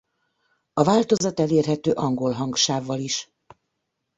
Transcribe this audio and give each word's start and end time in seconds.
A 0.73 0.83
változat 0.83 1.39
elérhető 1.39 1.91
angol 1.91 2.31
hangsávval 2.31 2.99
is. 2.99 3.31